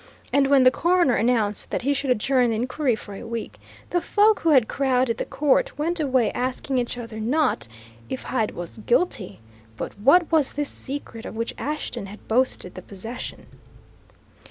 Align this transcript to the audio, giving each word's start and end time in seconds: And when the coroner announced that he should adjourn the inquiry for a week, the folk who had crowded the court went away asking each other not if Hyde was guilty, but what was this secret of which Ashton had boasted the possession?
And 0.33 0.47
when 0.47 0.63
the 0.63 0.71
coroner 0.71 1.13
announced 1.13 1.69
that 1.69 1.83
he 1.83 1.93
should 1.93 2.09
adjourn 2.09 2.49
the 2.49 2.55
inquiry 2.55 2.95
for 2.95 3.13
a 3.13 3.21
week, 3.21 3.59
the 3.91 4.01
folk 4.01 4.39
who 4.39 4.49
had 4.49 4.67
crowded 4.67 5.19
the 5.19 5.25
court 5.25 5.77
went 5.77 5.99
away 5.99 6.31
asking 6.31 6.79
each 6.79 6.97
other 6.97 7.19
not 7.19 7.67
if 8.09 8.23
Hyde 8.23 8.49
was 8.55 8.79
guilty, 8.87 9.41
but 9.77 9.93
what 9.99 10.31
was 10.31 10.53
this 10.53 10.69
secret 10.71 11.23
of 11.27 11.35
which 11.35 11.53
Ashton 11.59 12.07
had 12.07 12.27
boasted 12.27 12.73
the 12.73 12.81
possession? 12.81 13.45